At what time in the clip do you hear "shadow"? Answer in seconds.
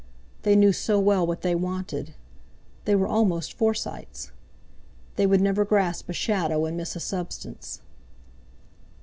6.13-6.65